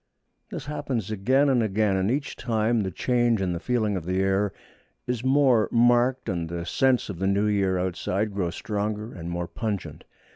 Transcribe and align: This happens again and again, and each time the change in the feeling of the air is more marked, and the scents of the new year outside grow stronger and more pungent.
This 0.49 0.65
happens 0.65 1.11
again 1.11 1.47
and 1.47 1.61
again, 1.61 1.95
and 1.95 2.09
each 2.09 2.35
time 2.35 2.81
the 2.81 2.89
change 2.89 3.39
in 3.39 3.53
the 3.53 3.59
feeling 3.59 3.95
of 3.95 4.03
the 4.03 4.19
air 4.19 4.51
is 5.05 5.23
more 5.23 5.69
marked, 5.71 6.27
and 6.27 6.49
the 6.49 6.65
scents 6.65 7.07
of 7.09 7.19
the 7.19 7.27
new 7.27 7.45
year 7.45 7.77
outside 7.77 8.33
grow 8.33 8.49
stronger 8.49 9.13
and 9.13 9.29
more 9.29 9.47
pungent. 9.47 10.05